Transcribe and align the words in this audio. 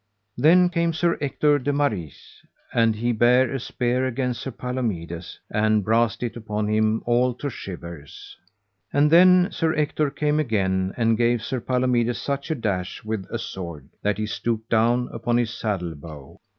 Then 0.35 0.69
came 0.69 0.93
Sir 0.93 1.15
Ector 1.21 1.59
de 1.59 1.71
Maris, 1.71 2.41
and 2.73 2.95
he 2.95 3.11
bare 3.11 3.53
a 3.53 3.59
spear 3.59 4.03
against 4.07 4.41
Sir 4.41 4.49
Palomides, 4.49 5.39
and 5.51 5.83
brast 5.85 6.23
it 6.23 6.35
upon 6.35 6.67
him 6.67 7.03
all 7.05 7.35
to 7.35 7.51
shivers. 7.51 8.35
And 8.91 9.11
then 9.11 9.49
Sir 9.51 9.75
Ector 9.75 10.09
came 10.09 10.39
again 10.39 10.91
and 10.97 11.19
gave 11.19 11.43
Sir 11.43 11.59
Palomides 11.61 12.17
such 12.17 12.49
a 12.49 12.55
dash 12.55 13.03
with 13.03 13.27
a 13.29 13.37
sword 13.37 13.89
that 14.01 14.17
he 14.17 14.25
stooped 14.25 14.71
down 14.71 15.07
upon 15.13 15.37
his 15.37 15.53
saddle 15.53 15.93
bow. 15.93 16.39